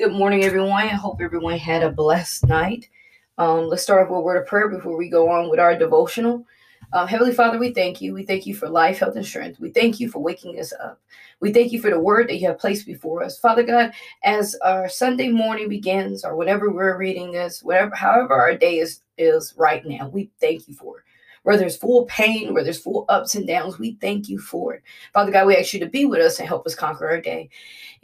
[0.00, 0.84] Good morning, everyone.
[0.84, 2.88] I hope everyone had a blessed night.
[3.36, 5.76] Um, let's start off with a word of prayer before we go on with our
[5.76, 6.46] devotional.
[6.94, 8.14] Uh, Heavenly Father, we thank you.
[8.14, 9.60] We thank you for life, health, and strength.
[9.60, 10.98] We thank you for waking us up.
[11.40, 13.38] We thank you for the word that you have placed before us.
[13.38, 13.92] Father God,
[14.24, 19.02] as our Sunday morning begins, or whenever we're reading this, whatever, however our day is,
[19.18, 21.04] is right now, we thank you for it
[21.42, 24.82] where there's full pain, where there's full ups and downs, we thank you for it.
[25.12, 27.48] Father God, we ask you to be with us and help us conquer our day.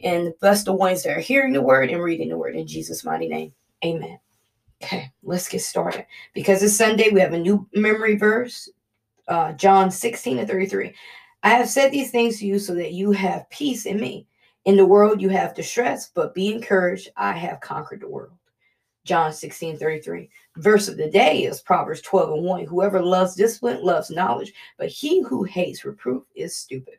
[0.02, 3.04] And bless the ones that are hearing the word and reading the word in Jesus'
[3.04, 3.52] mighty name.
[3.84, 4.18] Amen.
[4.82, 6.06] Okay, let's get started.
[6.34, 8.68] Because it's Sunday, we have a new memory verse,
[9.28, 10.94] uh, John 16 and 33.
[11.42, 14.26] I have said these things to you so that you have peace in me.
[14.64, 17.10] In the world you have distress, but be encouraged.
[17.16, 18.32] I have conquered the world.
[19.06, 20.28] John 16, 33.
[20.56, 22.64] Verse of the day is Proverbs 12 and 1.
[22.66, 26.96] Whoever loves discipline loves knowledge, but he who hates reproof is stupid.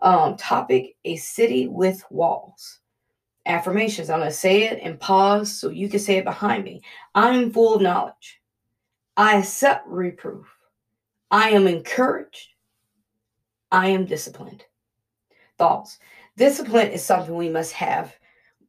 [0.00, 2.80] Um, topic A city with walls.
[3.46, 4.10] Affirmations.
[4.10, 6.82] I'm going to say it and pause so you can say it behind me.
[7.14, 8.40] I'm full of knowledge.
[9.16, 10.46] I accept reproof.
[11.30, 12.48] I am encouraged.
[13.70, 14.64] I am disciplined.
[15.58, 15.98] Thoughts.
[16.36, 18.17] Discipline is something we must have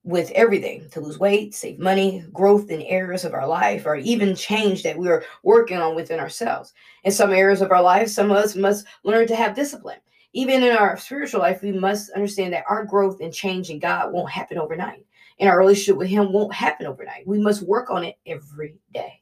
[0.09, 4.35] with everything to lose weight, save money, growth in areas of our life, or even
[4.35, 6.73] change that we are working on within ourselves.
[7.03, 9.99] In some areas of our life, some of us must learn to have discipline.
[10.33, 14.11] Even in our spiritual life, we must understand that our growth and change in God
[14.11, 15.05] won't happen overnight.
[15.37, 17.27] And our relationship with Him won't happen overnight.
[17.27, 19.21] We must work on it every day.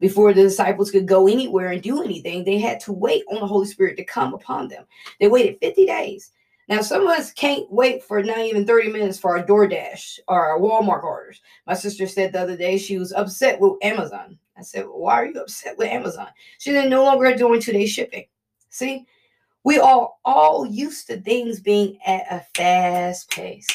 [0.00, 3.46] Before the disciples could go anywhere and do anything, they had to wait on the
[3.46, 4.84] Holy Spirit to come upon them.
[5.18, 6.32] They waited 50 days
[6.68, 10.46] now, some of us can't wait for not even 30 minutes for our DoorDash or
[10.46, 11.40] our Walmart orders.
[11.66, 14.38] My sister said the other day she was upset with Amazon.
[14.56, 16.28] I said, well, Why are you upset with Amazon?
[16.58, 18.24] She said, No longer doing two day shipping.
[18.68, 19.06] See,
[19.62, 23.66] we are all used to things being at a fast pace.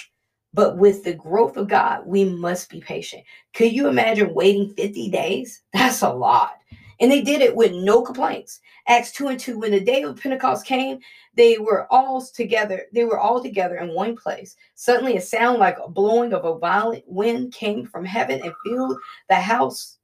[0.53, 3.23] But with the growth of God, we must be patient.
[3.53, 5.61] Could you imagine waiting 50 days?
[5.73, 6.60] That's a lot.
[7.01, 8.59] And they did it with no complaints.
[8.87, 10.99] Acts 2 and 2, when the day of Pentecost came,
[11.35, 12.83] they were all together.
[12.93, 14.55] They were all together in one place.
[14.75, 18.97] Suddenly, a sound like a blowing of a violent wind came from heaven and filled
[19.29, 19.97] the house,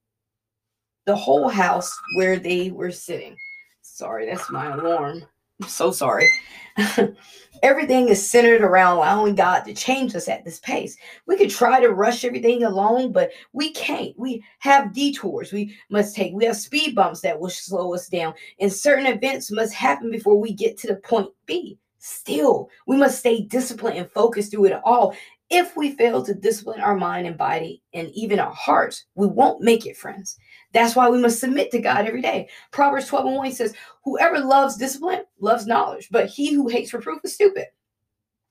[1.05, 3.35] the whole house where they were sitting.
[3.83, 5.23] Sorry, that's my alarm.
[5.62, 6.29] I'm so sorry.
[7.63, 10.97] everything is centered around allowing God to change us at this pace.
[11.25, 14.17] We could try to rush everything along, but we can't.
[14.17, 16.34] We have detours we must take.
[16.34, 20.40] We have speed bumps that will slow us down, and certain events must happen before
[20.40, 21.78] we get to the point B.
[22.09, 25.13] Still, we must stay disciplined and focused through it all.
[25.50, 29.62] If we fail to discipline our mind and body and even our hearts, we won't
[29.62, 30.38] make it, friends.
[30.72, 32.47] That's why we must submit to God every day.
[32.72, 33.75] Proverbs 12 and 1 says,
[34.06, 37.66] Whoever loves discipline loves knowledge, but he who hates reproof is stupid.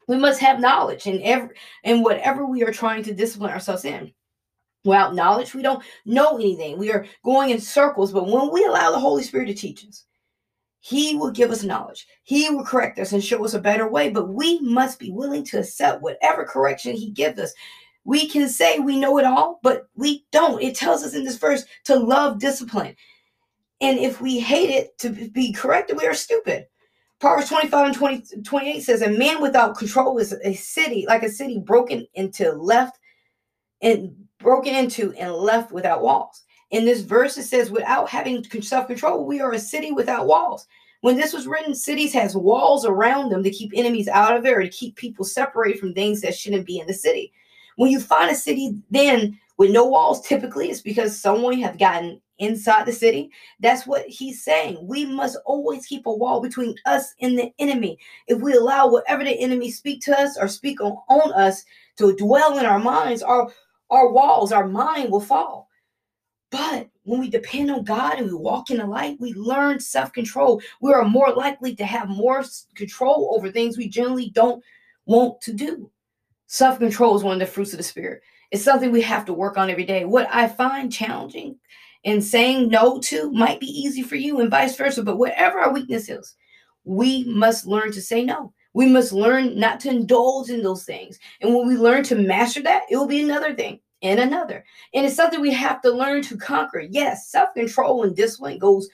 [0.06, 4.12] We must have knowledge in every in whatever we are trying to discipline ourselves in.
[4.84, 6.76] Without knowledge, we don't know anything.
[6.76, 10.04] We are going in circles, but when we allow the Holy Spirit to teach us,
[10.86, 12.06] He will give us knowledge.
[12.22, 15.44] He will correct us and show us a better way, but we must be willing
[15.46, 17.52] to accept whatever correction He gives us
[18.06, 20.62] we can say we know it all, but we don't.
[20.62, 22.94] It tells us in this verse to love discipline.
[23.80, 26.66] And if we hate it to be corrected, we are stupid.
[27.18, 31.28] Proverbs 25 and 20, 28 says, A man without control is a city, like a
[31.28, 32.98] city broken into left
[33.82, 36.44] and broken into and left without walls.
[36.76, 40.66] In this verse, it says, without having self-control, we are a city without walls.
[41.00, 44.58] When this was written, cities has walls around them to keep enemies out of there
[44.58, 47.32] or to keep people separated from things that shouldn't be in the city.
[47.76, 52.20] When you find a city then with no walls, typically it's because someone have gotten
[52.40, 53.30] inside the city.
[53.58, 54.76] That's what he's saying.
[54.86, 57.98] We must always keep a wall between us and the enemy.
[58.26, 61.64] If we allow whatever the enemy speak to us or speak on, on us
[61.96, 63.48] to dwell in our minds, our
[63.88, 65.65] our walls, our mind will fall.
[66.50, 70.12] But when we depend on God and we walk in the light, we learn self
[70.12, 70.60] control.
[70.80, 74.62] We are more likely to have more control over things we generally don't
[75.06, 75.90] want to do.
[76.46, 78.22] Self control is one of the fruits of the spirit.
[78.52, 80.04] It's something we have to work on every day.
[80.04, 81.58] What I find challenging
[82.04, 85.72] and saying no to might be easy for you and vice versa, but whatever our
[85.72, 86.36] weakness is,
[86.84, 88.52] we must learn to say no.
[88.72, 91.18] We must learn not to indulge in those things.
[91.40, 94.64] And when we learn to master that, it will be another thing and another.
[94.94, 96.80] And it's something we have to learn to conquer.
[96.80, 98.88] Yes, self control and discipline goes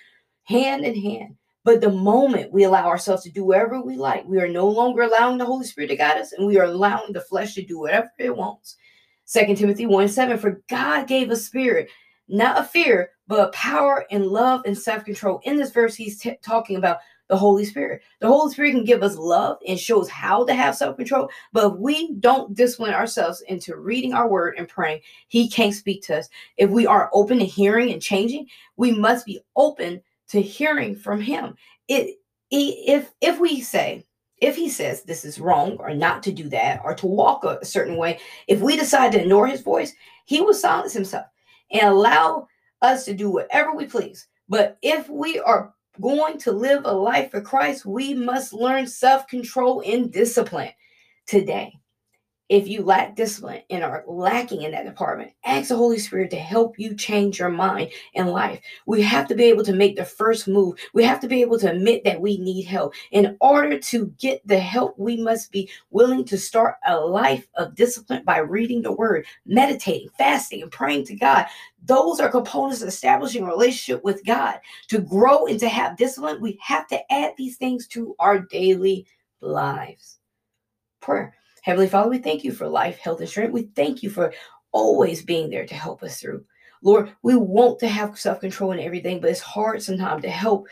[0.44, 1.36] hand in hand.
[1.64, 5.02] But the moment we allow ourselves to do whatever we like, we are no longer
[5.02, 7.78] allowing the Holy Spirit to guide us and we are allowing the flesh to do
[7.78, 8.76] whatever it wants.
[9.24, 11.88] Second Timothy 1 7, for God gave a spirit,
[12.28, 15.40] not a fear, but power and love and self control.
[15.44, 16.98] In this verse, he's t- talking about
[17.32, 18.02] the Holy Spirit.
[18.20, 21.30] The Holy Spirit can give us love and shows how to have self control.
[21.54, 26.02] But if we don't discipline ourselves into reading our word and praying, He can't speak
[26.02, 26.28] to us.
[26.58, 31.22] If we are open to hearing and changing, we must be open to hearing from
[31.22, 31.54] Him.
[31.88, 32.18] It,
[32.50, 34.04] if if we say
[34.42, 37.64] if he says this is wrong or not to do that or to walk a
[37.64, 39.94] certain way, if we decide to ignore his voice,
[40.26, 41.24] he will silence himself
[41.70, 42.46] and allow
[42.82, 44.26] us to do whatever we please.
[44.50, 49.26] But if we are going to live a life for Christ, we must learn self
[49.26, 50.72] control and discipline
[51.26, 51.81] today
[52.52, 56.36] if you lack discipline and are lacking in that department, ask the Holy Spirit to
[56.36, 58.60] help you change your mind in life.
[58.84, 60.78] We have to be able to make the first move.
[60.92, 62.92] We have to be able to admit that we need help.
[63.10, 67.74] In order to get the help, we must be willing to start a life of
[67.74, 71.46] discipline by reading the word, meditating, fasting, and praying to God.
[71.86, 74.60] Those are components of establishing a relationship with God.
[74.88, 79.06] To grow and to have discipline, we have to add these things to our daily
[79.40, 80.18] lives.
[81.00, 81.34] Prayer.
[81.62, 83.52] Heavenly Father, we thank you for life, health, and strength.
[83.52, 84.34] We thank you for
[84.72, 86.44] always being there to help us through.
[86.82, 90.66] Lord, we want to have self control in everything, but it's hard sometimes to help.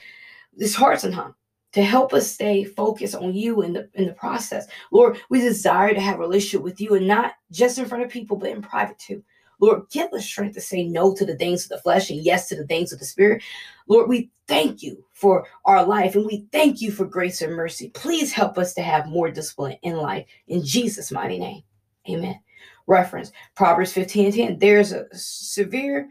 [0.59, 1.35] It's hard sometimes
[1.73, 4.67] to help us stay focused on you in the in the process.
[4.91, 8.11] Lord, we desire to have a relationship with you and not just in front of
[8.11, 9.23] people, but in private too.
[9.61, 12.49] Lord, give us strength to say no to the things of the flesh and yes
[12.49, 13.43] to the things of the spirit.
[13.89, 17.91] Lord, we thank you for our life and we thank you for grace and mercy.
[17.91, 20.27] Please help us to have more discipline in life.
[20.49, 21.63] In Jesus' mighty name.
[22.09, 22.41] Amen.
[22.87, 24.59] Reference Proverbs 15 and 10.
[24.59, 26.09] There's a severe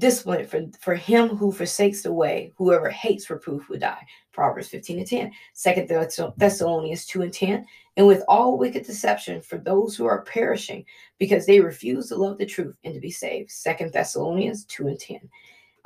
[0.00, 2.52] discipline for, for him who forsakes the way.
[2.56, 4.04] Whoever hates reproof will die.
[4.32, 5.32] Proverbs 15 and 10.
[5.52, 5.88] Second
[6.36, 7.66] Thessalonians 2 and 10.
[7.96, 10.84] And with all wicked deception for those who are perishing,
[11.18, 13.50] because they refuse to love the truth and to be saved.
[13.50, 15.20] Second Thessalonians 2 and 10.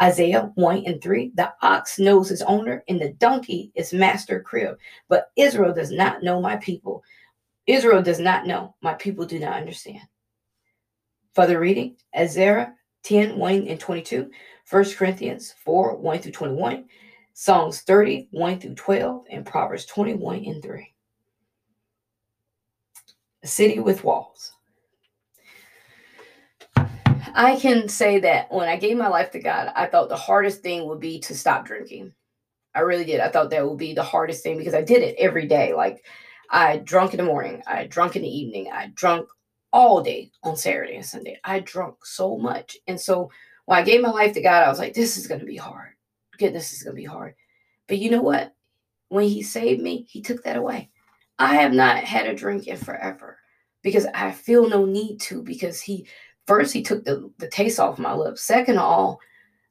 [0.00, 1.32] Isaiah 1 and 3.
[1.34, 4.78] The ox knows his owner, and the donkey is master crib.
[5.08, 7.02] But Israel does not know my people.
[7.66, 8.74] Israel does not know.
[8.82, 10.02] My people do not understand.
[11.34, 14.30] Further reading, Isaiah 10, 1 and 22,
[14.70, 16.84] 1 Corinthians 4, 1 through 21,
[17.34, 20.94] Psalms 30, 1 through 12, and Proverbs 21 and 3.
[23.42, 24.52] A city with walls.
[27.36, 30.62] I can say that when I gave my life to God, I thought the hardest
[30.62, 32.14] thing would be to stop drinking.
[32.74, 33.20] I really did.
[33.20, 35.74] I thought that would be the hardest thing because I did it every day.
[35.74, 36.04] Like
[36.50, 39.28] I drunk in the morning, I drunk in the evening, I drunk
[39.74, 41.38] all day on Saturday and Sunday.
[41.42, 42.78] I drunk so much.
[42.86, 43.28] And so
[43.66, 45.56] when I gave my life to God, I was like, this is going to be
[45.56, 45.90] hard.
[46.38, 47.34] Goodness is going to be hard.
[47.88, 48.54] But you know what?
[49.08, 50.90] When He saved me, He took that away.
[51.40, 53.38] I have not had a drink in forever
[53.82, 56.06] because I feel no need to because He,
[56.46, 58.44] first, He took the, the taste off my lips.
[58.44, 59.20] Second of all,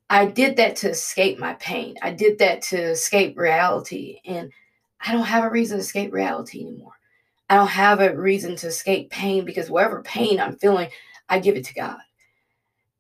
[0.10, 1.96] I did that to escape my pain.
[2.02, 4.20] I did that to escape reality.
[4.26, 4.52] And
[5.00, 6.92] I don't have a reason to escape reality anymore.
[7.50, 10.90] I don't have a reason to escape pain because whatever pain I'm feeling,
[11.30, 11.98] I give it to God.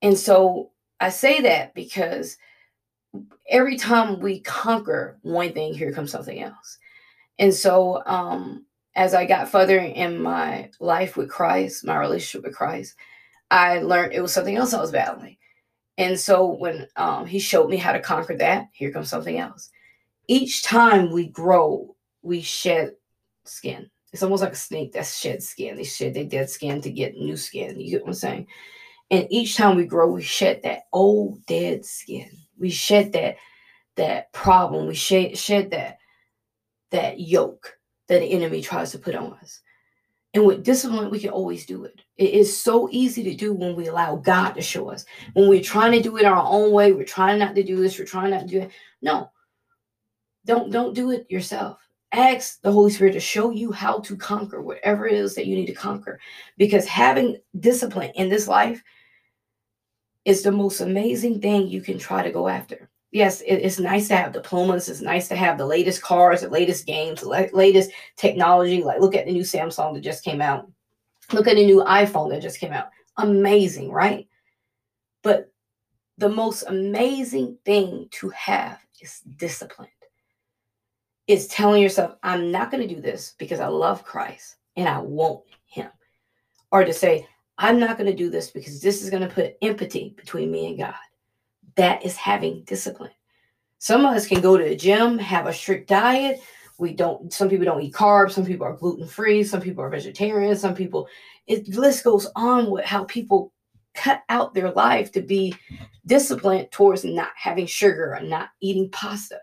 [0.01, 2.37] And so I say that because
[3.49, 6.77] every time we conquer one thing, here comes something else.
[7.39, 12.55] And so um, as I got further in my life with Christ, my relationship with
[12.55, 12.95] Christ,
[13.49, 15.37] I learned it was something else I was battling.
[15.97, 19.69] And so when um, he showed me how to conquer that, here comes something else.
[20.27, 22.93] Each time we grow, we shed
[23.45, 23.89] skin.
[24.13, 25.75] It's almost like a snake that sheds skin.
[25.75, 27.79] They shed their dead skin to get new skin.
[27.79, 28.47] You get what I'm saying?
[29.09, 32.29] And each time we grow, we shed that old dead skin.
[32.57, 33.37] We shed that
[33.95, 34.87] that problem.
[34.87, 35.97] We shed shed that
[36.91, 37.75] that yoke
[38.07, 39.61] that the enemy tries to put on us.
[40.35, 42.01] And with discipline, we can always do it.
[42.17, 45.05] It is so easy to do when we allow God to show us.
[45.33, 47.97] When we're trying to do it our own way, we're trying not to do this,
[47.97, 48.71] we're trying not to do it.
[49.01, 49.31] No.
[50.45, 51.82] Don't don't do it yourself
[52.13, 55.55] ask the Holy Spirit to show you how to conquer whatever it is that you
[55.55, 56.19] need to conquer.
[56.57, 58.81] Because having discipline in this life
[60.23, 62.89] is the most amazing thing you can try to go after.
[63.11, 64.89] Yes, it, it's nice to have diplomas.
[64.89, 68.83] It's nice to have the latest cars, the latest games, the la- latest technology.
[68.83, 70.71] Like, look at the new Samsung that just came out.
[71.31, 72.89] Look at the new iPhone that just came out.
[73.17, 74.27] Amazing, right?
[75.21, 75.51] But
[76.17, 79.89] the most amazing thing to have is discipline
[81.27, 84.99] is telling yourself, I'm not going to do this because I love Christ and I
[84.99, 85.89] want Him.
[86.71, 87.27] Or to say,
[87.57, 90.67] I'm not going to do this because this is going to put empathy between me
[90.67, 90.95] and God.
[91.75, 93.11] That is having discipline.
[93.77, 96.39] Some of us can go to the gym, have a strict diet.
[96.77, 99.89] We don't, some people don't eat carbs, some people are gluten free, some people are
[99.89, 101.07] vegetarian, some people,
[101.47, 103.53] it list goes on with how people
[103.93, 105.55] cut out their life to be
[106.05, 109.39] disciplined towards not having sugar or not eating pasta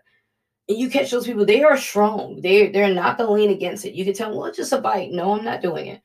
[0.71, 2.39] and you catch those people, they are strong.
[2.41, 3.93] They they're not gonna lean against it.
[3.93, 5.11] You can tell them, well, it's just a bite.
[5.11, 6.01] No, I'm not doing it.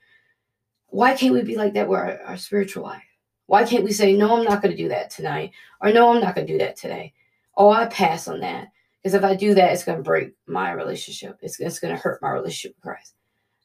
[0.89, 3.03] Why can't we be like that with our, our spiritual life?
[3.47, 5.53] Why can't we say, no, I'm not gonna do that tonight?
[5.81, 7.15] Or no, I'm not gonna do that today.
[7.57, 8.69] Oh, I pass on that.
[9.03, 11.39] Because if I do that, it's gonna break my relationship.
[11.43, 13.15] It's, it's gonna hurt my relationship with Christ.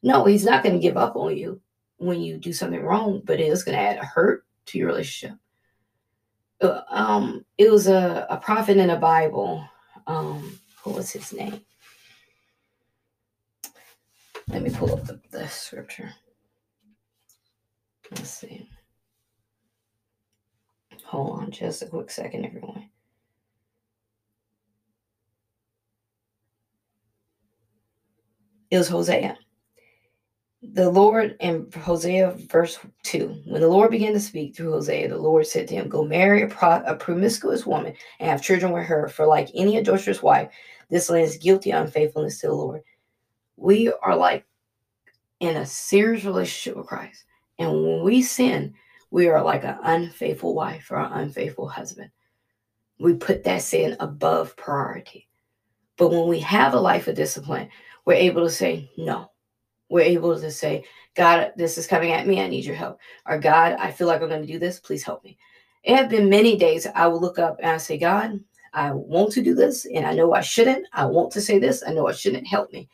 [0.04, 1.60] No, he's not gonna give up on you
[1.98, 5.36] when you do something wrong, but it is gonna add a hurt to your relationship.
[6.62, 9.68] Uh, um, it was a, a prophet in the Bible.
[10.06, 11.62] Um, what was his name?
[14.48, 16.14] Let me pull up the, the scripture.
[18.12, 18.68] Let's see.
[21.06, 22.90] Hold on just a quick second, everyone.
[28.70, 29.38] It was Hosea.
[30.64, 35.18] The Lord in Hosea verse 2, when the Lord began to speak through Hosea, the
[35.18, 38.86] Lord said to him, Go marry a, pro- a promiscuous woman and have children with
[38.86, 40.52] her, for like any adulterous wife,
[40.90, 42.82] this land is guilty of unfaithfulness to the Lord.
[43.58, 44.46] We are like
[45.40, 47.26] in a serious relationship with Christ.
[47.58, 48.76] And when we sin,
[49.10, 52.12] we are like an unfaithful wife or an unfaithful husband.
[53.00, 55.28] We put that sin above priority.
[55.98, 57.70] But when we have a life of discipline,
[58.06, 59.32] we're able to say, no.
[59.92, 62.42] We're able to say, God, this is coming at me.
[62.42, 63.00] I need your help.
[63.26, 64.80] Or God, I feel like I'm going to do this.
[64.80, 65.38] Please help me.
[65.84, 68.40] It have been many days I will look up and I say, God,
[68.74, 70.88] I want to do this and I know I shouldn't.
[70.94, 71.84] I want to say this.
[71.86, 72.48] I know I shouldn't.
[72.48, 72.88] Help me.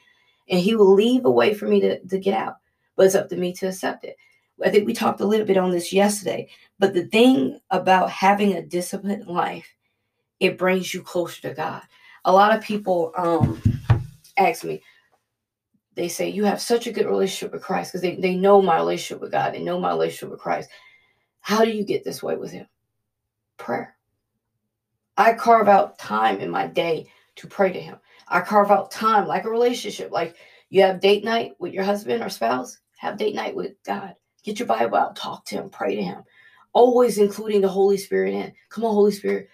[0.50, 2.56] And he will leave a way for me to, to get out.
[2.96, 4.18] But it's up to me to accept it.
[4.66, 6.50] I think we talked a little bit on this yesterday.
[6.80, 9.68] But the thing about having a disciplined life,
[10.40, 11.84] it brings you closer to God.
[12.26, 13.62] A lot of people um,
[14.38, 14.82] ask me,
[15.98, 18.78] they say, You have such a good relationship with Christ because they, they know my
[18.78, 19.54] relationship with God.
[19.54, 20.70] They know my relationship with Christ.
[21.42, 22.68] How do you get this way with Him?
[23.58, 23.96] Prayer.
[25.18, 27.98] I carve out time in my day to pray to Him.
[28.28, 30.12] I carve out time like a relationship.
[30.12, 30.36] Like
[30.70, 34.14] you have date night with your husband or spouse, have date night with God.
[34.44, 36.24] Get your Bible out, talk to Him, pray to Him.
[36.74, 38.54] Always including the Holy Spirit in.
[38.70, 39.50] Come on, Holy Spirit.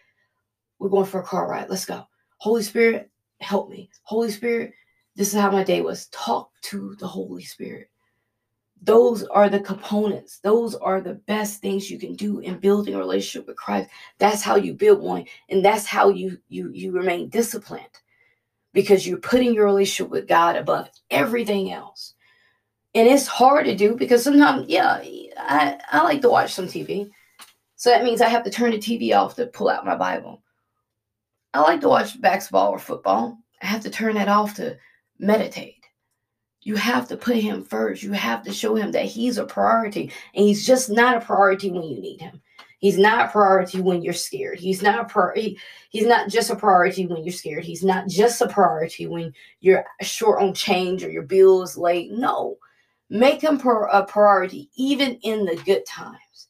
[0.79, 1.69] We're going for a car ride.
[1.69, 2.05] Let's go.
[2.37, 3.09] Holy Spirit,
[3.39, 3.89] help me.
[4.03, 4.73] Holy Spirit,
[5.15, 6.07] this is how my day was.
[6.07, 7.89] Talk to the Holy Spirit.
[8.81, 10.39] Those are the components.
[10.39, 13.89] Those are the best things you can do in building a relationship with Christ.
[14.17, 17.85] That's how you build one, and that's how you you you remain disciplined
[18.73, 22.15] because you're putting your relationship with God above everything else.
[22.95, 25.01] And it's hard to do because sometimes, yeah,
[25.37, 27.09] I, I like to watch some TV.
[27.75, 30.43] So that means I have to turn the TV off to pull out my Bible.
[31.53, 33.37] I like to watch basketball or football.
[33.61, 34.77] I have to turn that off to
[35.19, 35.83] meditate.
[36.61, 38.03] You have to put him first.
[38.03, 40.11] You have to show him that he's a priority.
[40.33, 42.41] And he's just not a priority when you need him.
[42.79, 44.59] He's not a priority when you're scared.
[44.59, 45.57] He's not a priority.
[45.89, 47.63] He's not just a priority when you're scared.
[47.63, 52.11] He's not just a priority when you're short on change or your bill is late.
[52.11, 52.57] No.
[53.09, 56.49] Make him a priority even in the good times.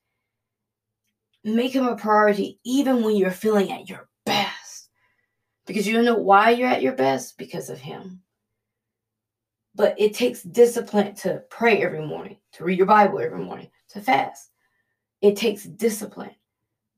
[1.44, 4.90] Make him a priority even when you're feeling at your best.
[5.68, 7.38] Because you don't know why you're at your best?
[7.38, 8.22] Because of him.
[9.76, 14.02] But it takes discipline to pray every morning, to read your Bible every morning, to
[14.02, 14.52] fast.
[15.22, 16.36] It takes discipline.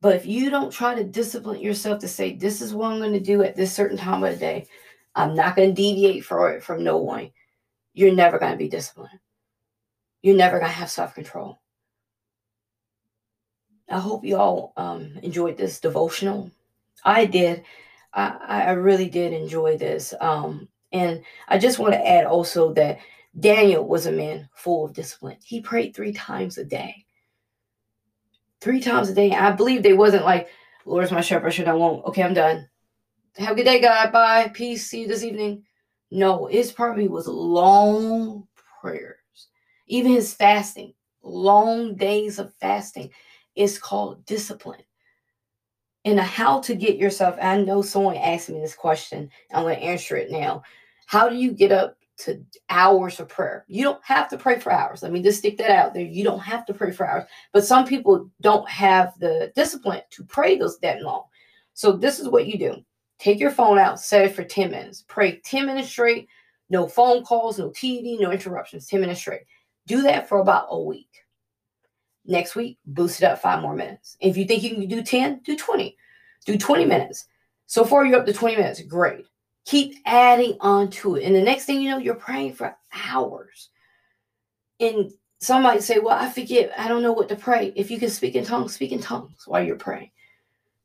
[0.01, 3.13] But if you don't try to discipline yourself to say, this is what I'm going
[3.13, 4.67] to do at this certain time of the day,
[5.15, 7.31] I'm not going to deviate for it from no one,
[7.93, 9.19] you're never going to be disciplined.
[10.21, 11.59] You're never going to have self control.
[13.89, 16.51] I hope you all um, enjoyed this devotional.
[17.03, 17.63] I did.
[18.13, 20.13] I, I really did enjoy this.
[20.19, 22.99] Um, and I just want to add also that
[23.39, 25.37] Daniel was a man full of discipline.
[25.43, 27.05] He prayed three times a day.
[28.61, 29.31] Three times a day.
[29.31, 30.47] I believe they wasn't like,
[30.85, 32.05] Lord's my shepherd, should I won't.
[32.05, 32.69] Okay, I'm done.
[33.37, 34.11] Have a good day, God.
[34.11, 34.49] Bye.
[34.53, 34.87] Peace.
[34.87, 35.63] See you this evening.
[36.11, 38.47] No, his probably was long
[38.81, 39.17] prayers.
[39.87, 43.09] Even his fasting, long days of fasting,
[43.55, 44.81] is called discipline
[46.05, 47.35] and how to get yourself.
[47.41, 49.29] I know someone asked me this question.
[49.51, 50.61] I'm going to answer it now.
[51.07, 53.65] How do you get up to hours of prayer?
[53.67, 55.01] You don't have to pray for hours.
[55.01, 56.03] Let me just stick that out there.
[56.03, 57.25] You don't have to pray for hours.
[57.51, 61.23] But some people don't have the discipline to pray those that long.
[61.73, 62.75] So this is what you do.
[63.17, 65.03] Take your phone out, set it for 10 minutes.
[65.07, 66.27] Pray 10 minutes straight.
[66.69, 68.87] No phone calls, no TV, no interruptions.
[68.87, 69.41] 10 minutes straight.
[69.87, 71.24] Do that for about a week.
[72.25, 74.17] Next week, boost it up five more minutes.
[74.19, 75.95] If you think you can do 10, do 20.
[76.45, 77.27] Do 20 minutes.
[77.67, 78.81] So far, you're up to 20 minutes.
[78.81, 79.25] Great.
[79.65, 81.23] Keep adding on to it.
[81.23, 83.69] And the next thing you know, you're praying for hours.
[84.79, 86.71] And some might say, Well, I forget.
[86.77, 87.73] I don't know what to pray.
[87.75, 90.11] If you can speak in tongues, speak in tongues while you're praying.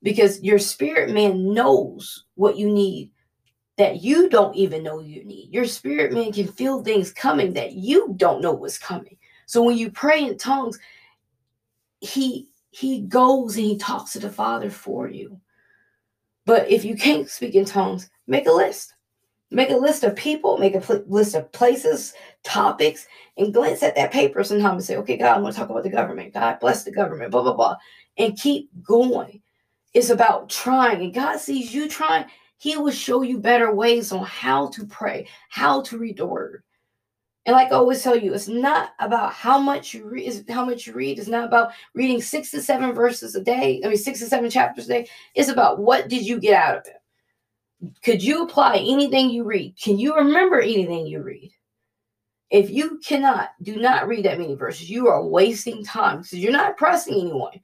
[0.03, 3.11] Because your spirit man knows what you need
[3.77, 5.53] that you don't even know you need.
[5.53, 9.17] Your spirit man can feel things coming that you don't know what's coming.
[9.47, 10.79] So when you pray in tongues,
[12.01, 15.41] he he goes and he talks to the Father for you.
[16.47, 18.95] But if you can't speak in tongues, make a list.
[19.53, 22.15] Make a list of people, make a pl- list of places,
[22.45, 25.71] topics, and glance at that paper sometimes and say, okay, God, I want to talk
[25.71, 26.35] about the government.
[26.35, 27.77] God bless the government, blah, blah, blah.
[28.17, 29.43] And keep going.
[29.93, 31.03] It's about trying.
[31.03, 32.27] And God sees you trying.
[32.59, 36.63] He will show you better ways on how to pray, how to read the word.
[37.47, 40.87] And like I always tell you, it's not about how much you read, how much
[40.87, 41.19] you read.
[41.19, 43.81] It's not about reading six to seven verses a day.
[43.85, 45.09] I mean, six to seven chapters a day.
[45.35, 47.01] It's about what did you get out of it?
[48.05, 49.75] Could you apply anything you read?
[49.83, 51.51] Can you remember anything you read?
[52.51, 54.91] If you cannot, do not read that many verses.
[54.91, 57.59] You are wasting time because you're not impressing anyone.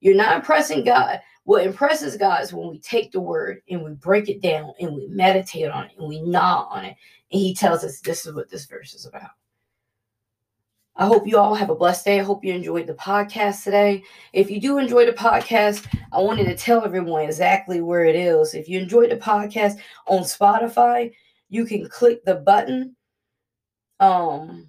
[0.00, 1.20] You're not impressing God.
[1.44, 4.94] What impresses God is when we take the word and we break it down and
[4.94, 6.96] we meditate on it and we gnaw on it.
[7.32, 9.30] And He tells us this is what this verse is about.
[10.96, 12.20] I hope you all have a blessed day.
[12.20, 14.02] I hope you enjoyed the podcast today.
[14.34, 18.54] If you do enjoy the podcast, I wanted to tell everyone exactly where it is.
[18.54, 21.12] If you enjoyed the podcast on Spotify,
[21.48, 22.96] you can click the button
[23.98, 24.68] um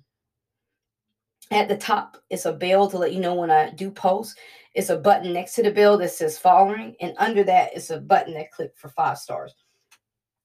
[1.51, 2.17] at the top.
[2.29, 4.37] It's a bell to let you know when I do post.
[4.73, 7.99] It's a button next to the bill that says following, and under that is a
[7.99, 9.53] button that click for five stars.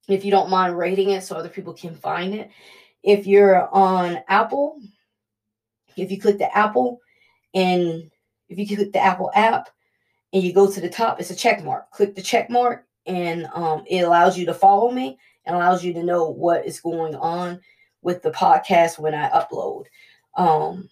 [0.09, 2.51] If you don't mind rating it so other people can find it.
[3.03, 4.81] If you're on Apple,
[5.97, 7.01] if you click the Apple
[7.55, 8.11] and
[8.49, 9.69] if you click the Apple app
[10.33, 11.91] and you go to the top, it's a check mark.
[11.91, 15.93] Click the check mark and um, it allows you to follow me and allows you
[15.93, 17.61] to know what is going on
[18.03, 19.87] with the podcast when I upload.
[20.37, 20.89] Um,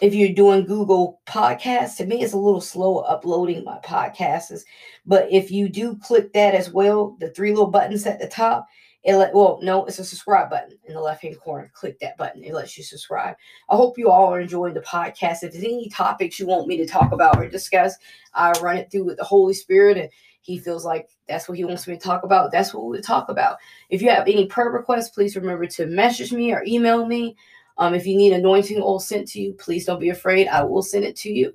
[0.00, 4.62] if you're doing Google Podcasts, to me it's a little slow uploading my podcasts.
[5.06, 8.66] But if you do click that as well, the three little buttons at the top,
[9.04, 11.70] it let well, no, it's a subscribe button in the left hand corner.
[11.72, 12.44] Click that button.
[12.44, 13.36] It lets you subscribe.
[13.70, 15.42] I hope you all are enjoying the podcast.
[15.42, 17.94] If there's any topics you want me to talk about or discuss,
[18.34, 21.64] I run it through with the Holy Spirit and he feels like that's what he
[21.64, 22.50] wants me to talk about.
[22.50, 23.58] That's what we'll talk about.
[23.90, 27.36] If you have any prayer requests, please remember to message me or email me.
[27.78, 30.48] Um, if you need anointing oil sent to you, please don't be afraid.
[30.48, 31.54] I will send it to you.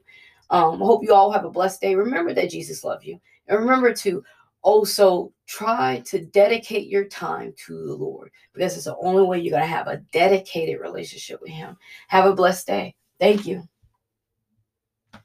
[0.50, 1.96] Um, I hope you all have a blessed day.
[1.96, 3.20] Remember that Jesus loves you.
[3.48, 4.24] And remember to
[4.62, 9.52] also try to dedicate your time to the Lord because it's the only way you're
[9.52, 11.78] going to have a dedicated relationship with Him.
[12.08, 12.96] Have a blessed day.
[13.20, 13.68] Thank you.